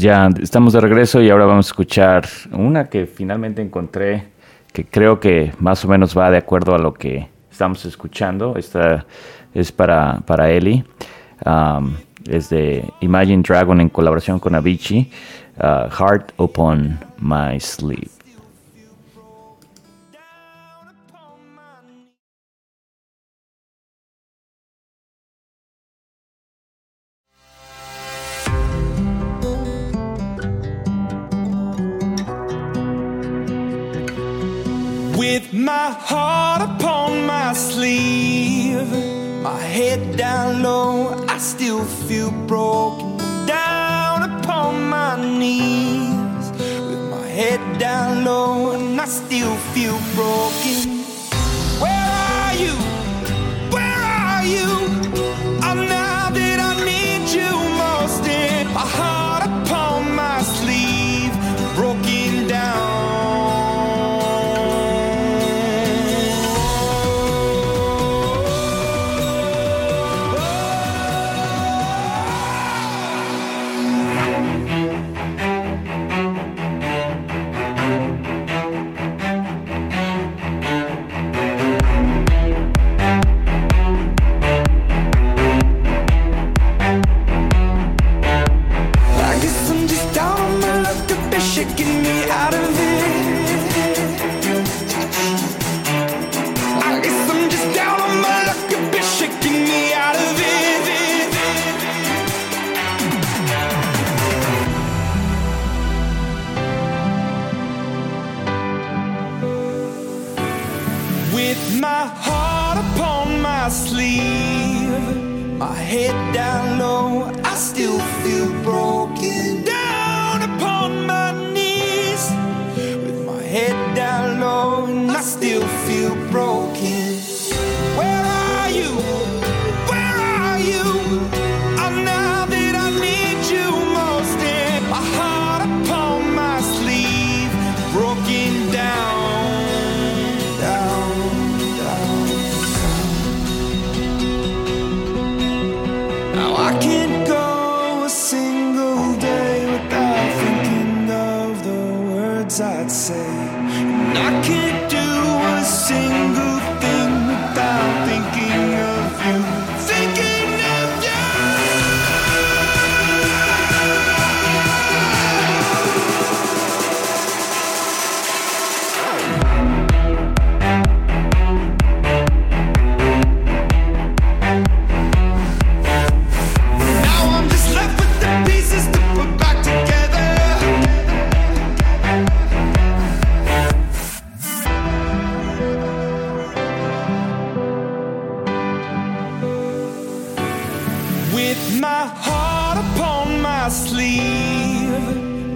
Ya 0.06 0.30
estamos 0.40 0.74
de 0.74 0.82
regreso 0.82 1.20
y 1.20 1.32
ahora 1.32 1.46
vamos 1.46 1.66
a 1.66 1.70
escuchar 1.70 2.28
una 2.52 2.86
que 2.86 3.08
finalmente 3.08 3.64
encontré 3.64 4.28
que 4.72 4.86
creo 4.86 5.20
que 5.20 5.52
más 5.58 5.84
o 5.84 5.88
menos 5.88 6.16
va 6.16 6.30
de 6.30 6.38
acuerdo 6.38 6.76
a 6.76 6.78
lo 6.78 6.94
que 6.94 7.28
estamos 7.50 7.84
escuchando. 7.86 8.56
Esta 8.56 9.04
es 9.52 9.72
para, 9.72 10.20
para 10.28 10.52
Eli. 10.52 10.84
Um, 11.44 11.96
es 12.30 12.50
de 12.50 12.88
Imagine 13.02 13.42
Dragon 13.42 13.82
en 13.82 13.90
colaboración 13.90 14.38
con 14.38 14.54
Avicii. 14.54 15.10
Uh, 15.58 15.90
Heart 15.90 16.34
Upon 16.38 17.00
My 17.18 17.60
Sleeve. 17.60 18.15
My 35.56 35.90
heart 35.90 36.62
upon 36.62 37.26
my 37.26 37.54
sleeve, 37.54 38.92
my 39.42 39.58
head 39.60 40.18
down 40.18 40.62
low, 40.62 41.26
I 41.30 41.38
still 41.38 41.86
feel 41.86 42.32
broken. 42.46 43.18
Down 43.48 44.24
upon 44.24 44.90
my 44.90 45.16
knees, 45.16 46.52
with 46.52 47.10
my 47.10 47.26
head 47.28 47.80
down 47.80 48.26
low, 48.26 48.72
and 48.72 49.00
I 49.00 49.06
still 49.06 49.56
feel 49.74 49.98
broken. 50.14 51.05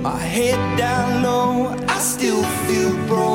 My 0.02 0.18
head 0.18 0.78
down 0.78 1.24
low, 1.24 1.76
I 1.88 2.00
still 2.00 2.44
feel 2.44 2.94
broken. 3.08 3.29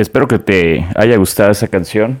Espero 0.00 0.26
que 0.28 0.38
te 0.38 0.86
haya 0.94 1.16
gustado 1.16 1.50
esa 1.50 1.68
canción. 1.68 2.20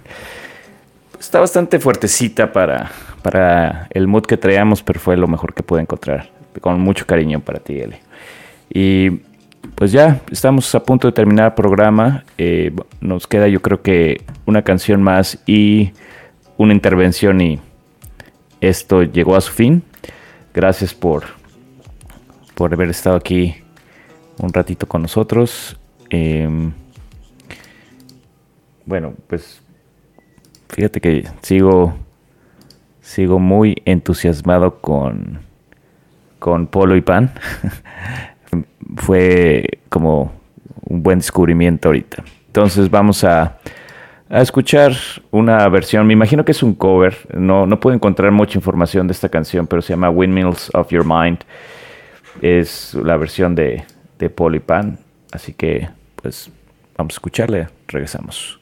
Está 1.18 1.40
bastante 1.40 1.78
fuertecita 1.78 2.52
para, 2.52 2.90
para 3.22 3.88
el 3.90 4.06
mood 4.06 4.24
que 4.24 4.36
traíamos, 4.36 4.82
pero 4.82 5.00
fue 5.00 5.16
lo 5.16 5.28
mejor 5.28 5.54
que 5.54 5.62
pude 5.62 5.82
encontrar. 5.82 6.30
Con 6.60 6.80
mucho 6.80 7.06
cariño 7.06 7.40
para 7.40 7.60
ti, 7.60 7.78
Eli. 7.78 7.96
Y 8.72 9.20
pues 9.74 9.92
ya, 9.92 10.20
estamos 10.30 10.74
a 10.74 10.82
punto 10.82 11.08
de 11.08 11.12
terminar 11.12 11.46
el 11.46 11.54
programa. 11.54 12.24
Eh, 12.38 12.72
nos 13.00 13.26
queda 13.26 13.48
yo 13.48 13.60
creo 13.60 13.82
que 13.82 14.22
una 14.46 14.62
canción 14.62 15.02
más 15.02 15.38
y 15.46 15.92
una 16.56 16.72
intervención 16.72 17.40
y 17.40 17.60
esto 18.60 19.02
llegó 19.02 19.36
a 19.36 19.40
su 19.40 19.52
fin. 19.52 19.82
Gracias 20.52 20.94
por, 20.94 21.24
por 22.54 22.72
haber 22.72 22.90
estado 22.90 23.16
aquí 23.16 23.56
un 24.38 24.52
ratito 24.52 24.86
con 24.86 25.02
nosotros. 25.02 25.78
Em, 26.10 26.72
bueno, 28.86 29.14
pues 29.26 29.62
fíjate 30.68 31.00
que 31.00 31.28
sigo 31.42 31.94
sigo 33.00 33.38
muy 33.38 33.76
entusiasmado 33.84 34.80
con 34.80 35.40
con 36.38 36.66
Polo 36.66 36.96
y 36.96 37.00
Pan. 37.02 37.32
Fue 38.96 39.64
como 39.88 40.32
un 40.88 41.02
buen 41.02 41.18
descubrimiento 41.18 41.88
ahorita. 41.88 42.24
Entonces 42.46 42.90
vamos 42.90 43.22
a, 43.22 43.58
a, 44.28 44.40
escuchar 44.40 44.92
una 45.30 45.68
versión, 45.68 46.06
me 46.06 46.14
imagino 46.14 46.44
que 46.44 46.50
es 46.50 46.62
un 46.64 46.74
cover, 46.74 47.16
no, 47.32 47.66
no 47.66 47.78
puedo 47.78 47.94
encontrar 47.94 48.32
mucha 48.32 48.58
información 48.58 49.06
de 49.06 49.12
esta 49.12 49.28
canción, 49.28 49.68
pero 49.68 49.82
se 49.82 49.92
llama 49.92 50.10
Windmills 50.10 50.70
of 50.74 50.90
Your 50.90 51.04
Mind. 51.04 51.38
Es 52.42 52.94
la 52.94 53.16
versión 53.16 53.54
de, 53.54 53.84
de 54.18 54.30
Polo 54.30 54.56
y 54.56 54.60
Pan, 54.60 54.98
así 55.30 55.52
que 55.52 55.88
pues 56.16 56.50
vamos 56.96 57.14
a 57.14 57.16
escucharle, 57.16 57.68
regresamos. 57.86 58.59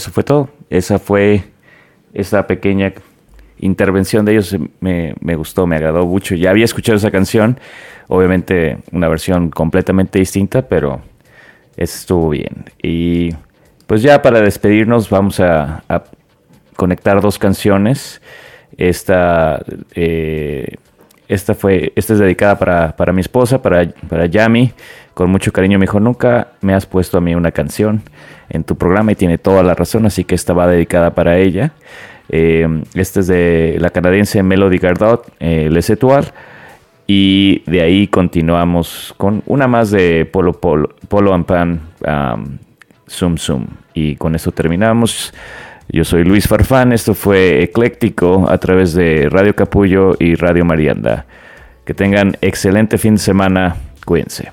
Eso 0.00 0.10
fue 0.10 0.24
todo. 0.24 0.48
Esa 0.70 0.98
fue 0.98 1.44
esa 2.14 2.46
pequeña 2.46 2.92
intervención 3.58 4.24
de 4.24 4.32
ellos. 4.32 4.56
Me, 4.80 5.14
me, 5.20 5.36
gustó, 5.36 5.66
me 5.66 5.76
agradó 5.76 6.06
mucho. 6.06 6.34
Ya 6.34 6.50
había 6.50 6.64
escuchado 6.64 6.96
esa 6.96 7.10
canción. 7.10 7.60
Obviamente 8.08 8.78
una 8.92 9.08
versión 9.08 9.50
completamente 9.50 10.18
distinta, 10.18 10.62
pero 10.62 11.02
estuvo 11.76 12.30
bien. 12.30 12.64
Y 12.82 13.34
pues 13.86 14.02
ya 14.02 14.22
para 14.22 14.40
despedirnos 14.40 15.10
vamos 15.10 15.38
a, 15.40 15.84
a 15.88 16.04
conectar 16.76 17.20
dos 17.20 17.38
canciones. 17.38 18.22
Esta, 18.78 19.62
eh, 19.94 20.76
esta, 21.30 21.54
fue, 21.54 21.92
esta 21.94 22.14
es 22.14 22.18
dedicada 22.18 22.58
para, 22.58 22.96
para 22.96 23.12
mi 23.12 23.20
esposa, 23.20 23.62
para, 23.62 23.88
para 24.08 24.26
Yami. 24.26 24.72
Con 25.14 25.30
mucho 25.30 25.52
cariño 25.52 25.78
me 25.78 25.84
dijo, 25.84 26.00
nunca 26.00 26.48
me 26.60 26.74
has 26.74 26.86
puesto 26.86 27.18
a 27.18 27.20
mí 27.20 27.36
una 27.36 27.52
canción 27.52 28.02
en 28.48 28.64
tu 28.64 28.76
programa 28.76 29.12
y 29.12 29.14
tiene 29.14 29.38
toda 29.38 29.62
la 29.62 29.74
razón, 29.74 30.06
así 30.06 30.24
que 30.24 30.34
esta 30.34 30.54
va 30.54 30.66
dedicada 30.66 31.14
para 31.14 31.38
ella. 31.38 31.72
Eh, 32.30 32.66
esta 32.94 33.20
es 33.20 33.28
de 33.28 33.76
la 33.78 33.90
canadiense 33.90 34.42
Melody 34.42 34.78
Gardot, 34.78 35.32
eh, 35.38 35.68
Les 35.70 35.88
Etoile. 35.88 36.26
Y 37.06 37.62
de 37.66 37.80
ahí 37.80 38.08
continuamos 38.08 39.14
con 39.16 39.44
una 39.46 39.68
más 39.68 39.92
de 39.92 40.24
Polo 40.26 40.54
Polo, 40.54 40.90
Polo 41.08 41.32
and 41.32 41.44
Pan, 41.44 41.80
um, 42.06 42.58
Zoom 43.08 43.36
Zoom. 43.36 43.66
Y 43.94 44.16
con 44.16 44.34
esto 44.34 44.50
terminamos. 44.50 45.32
Yo 45.92 46.04
soy 46.04 46.22
Luis 46.22 46.46
Farfán, 46.46 46.92
esto 46.92 47.14
fue 47.14 47.64
Ecléctico 47.64 48.48
a 48.48 48.58
través 48.58 48.94
de 48.94 49.28
Radio 49.28 49.56
Capullo 49.56 50.14
y 50.20 50.36
Radio 50.36 50.64
Marianda. 50.64 51.26
Que 51.84 51.94
tengan 51.94 52.36
excelente 52.40 52.96
fin 52.96 53.14
de 53.14 53.20
semana, 53.20 53.74
cuídense. 54.04 54.52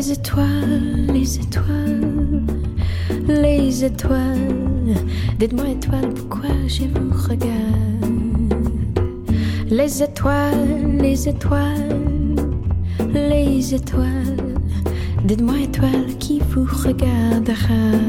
Les 0.00 0.12
étoiles, 0.12 1.06
les 1.12 1.38
étoiles, 1.40 2.42
les 3.28 3.84
étoiles 3.84 4.94
Dites-moi 5.38 5.68
étoile, 5.68 6.08
pourquoi 6.14 6.48
je 6.66 6.84
vous 6.84 7.10
regarde? 7.28 8.54
Les 9.68 10.02
étoiles, 10.02 10.96
les 11.02 11.28
étoiles, 11.28 11.98
les 13.12 13.74
étoiles. 13.74 14.54
Dites-moi 15.26 15.58
étoile 15.64 16.16
qui 16.18 16.40
vous 16.48 16.64
regardera? 16.64 18.00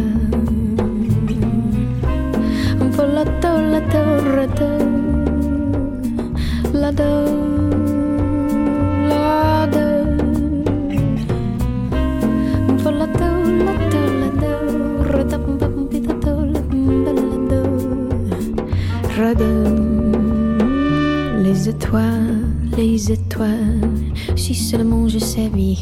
Les 21.62 21.70
étoiles, 21.70 22.48
les 22.76 23.12
étoiles, 23.12 23.88
si 24.36 24.56
seulement 24.56 25.08
je 25.08 25.20
savais. 25.20 25.76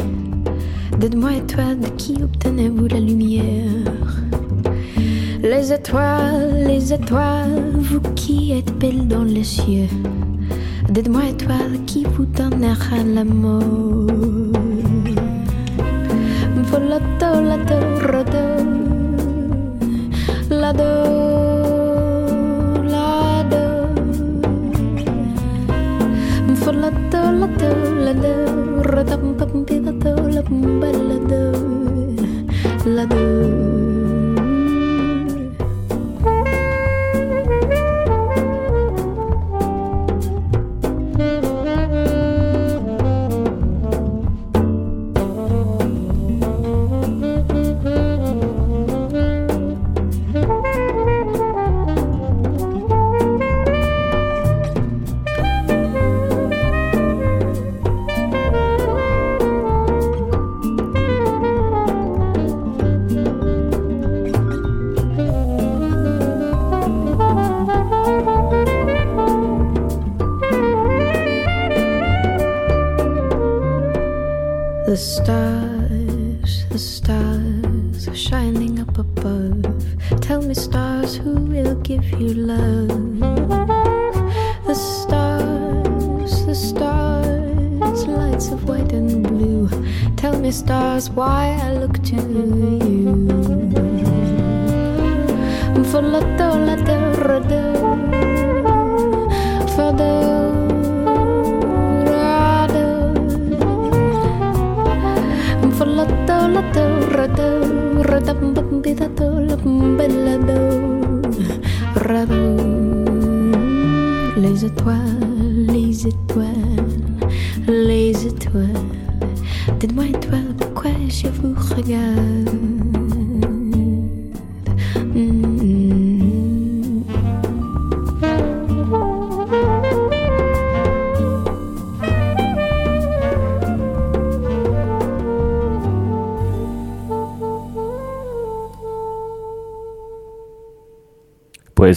Dites-moi 0.99 1.35
étoile, 1.35 1.79
de 1.79 1.87
qui 1.95 2.21
obtenez-vous 2.21 2.87
la 2.87 2.99
lumière 2.99 3.87
Les 5.41 5.71
étoiles, 5.71 6.65
les 6.67 6.91
étoiles, 6.91 7.71
vous 7.75 8.01
qui 8.13 8.51
êtes 8.51 8.77
belles 8.77 9.07
dans 9.07 9.23
les 9.23 9.45
cieux. 9.45 9.87
Dites-moi 10.89 11.29
étoile, 11.29 11.79
qui 11.85 12.03
vous 12.03 12.25
donnera 12.25 12.97
l'amour 13.01 14.51
la 32.85 33.05
do. 33.05 33.68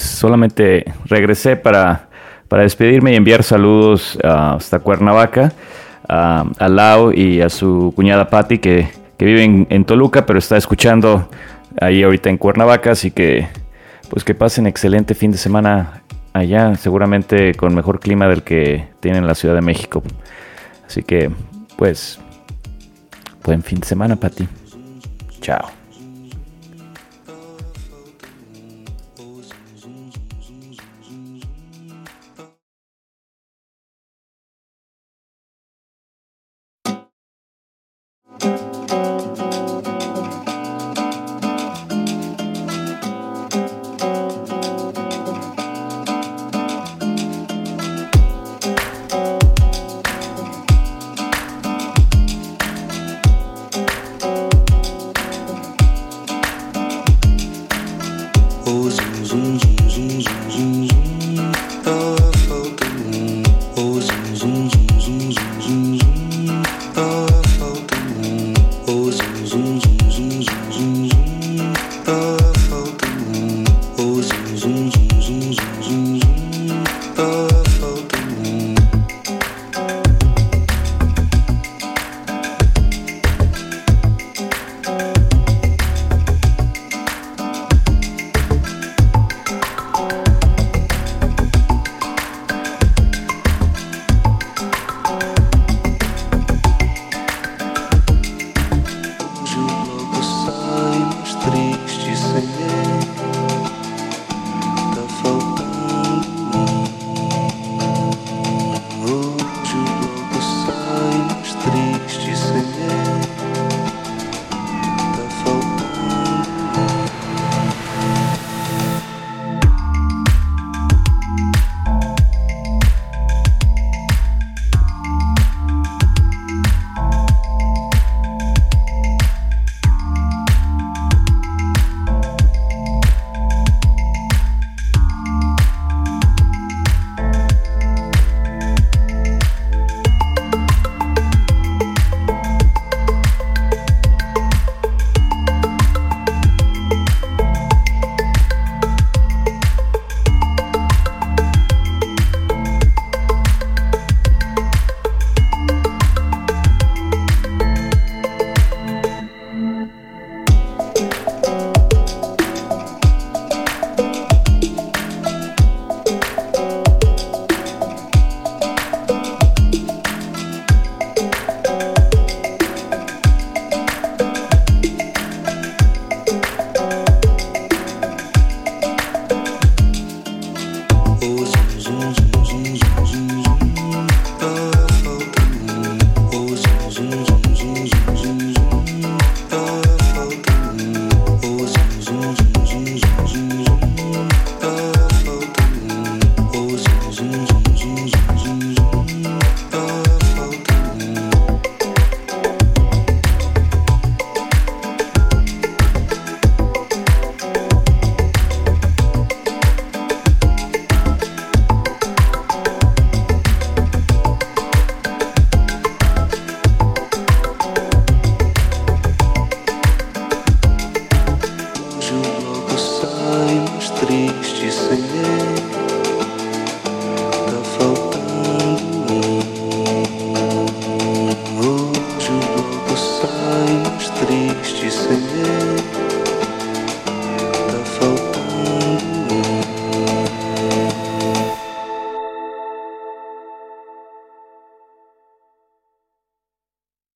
Solamente 0.02 0.84
regresé 1.06 1.56
para, 1.56 2.08
para 2.48 2.62
despedirme 2.62 3.12
y 3.12 3.16
enviar 3.16 3.42
saludos 3.42 4.18
ah, 4.24 4.54
hasta 4.56 4.78
Cuernavaca, 4.78 5.52
a, 6.08 6.44
a 6.58 6.68
Lau 6.68 7.12
y 7.12 7.40
a 7.40 7.48
su 7.48 7.92
cuñada 7.94 8.28
Patti 8.28 8.58
que, 8.58 8.88
que 9.16 9.24
vive 9.24 9.66
en, 9.68 9.84
Toluca, 9.84 10.26
pero 10.26 10.38
está 10.38 10.56
escuchando 10.56 11.28
ahí 11.80 12.02
ahorita 12.02 12.28
en 12.28 12.38
Cuernavaca, 12.38 12.92
así 12.92 13.10
que 13.10 13.48
pues 14.10 14.24
que 14.24 14.34
pasen 14.34 14.66
excelente 14.66 15.14
fin 15.14 15.30
de 15.30 15.38
semana 15.38 16.02
allá, 16.32 16.74
seguramente 16.74 17.54
con 17.54 17.74
mejor 17.74 18.00
clima 18.00 18.28
del 18.28 18.42
que 18.42 18.88
tiene 19.00 19.18
en 19.18 19.26
la 19.26 19.34
Ciudad 19.34 19.54
de 19.54 19.62
México. 19.62 20.02
Así 20.86 21.02
que 21.02 21.30
pues 21.76 22.20
buen 23.44 23.62
fin 23.62 23.80
de 23.80 23.86
semana, 23.86 24.16
Patti. 24.16 24.46
Chao. 25.40 25.81